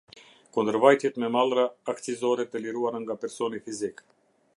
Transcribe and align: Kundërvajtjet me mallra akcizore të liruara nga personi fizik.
Kundërvajtjet 0.55 1.19
me 1.23 1.29
mallra 1.35 1.65
akcizore 1.93 2.47
të 2.55 2.63
liruara 2.65 3.03
nga 3.05 3.19
personi 3.27 3.61
fizik. 3.67 4.03